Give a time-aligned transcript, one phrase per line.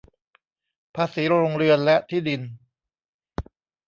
[0.95, 2.41] ภาษีโรงเรือนและที่ดิน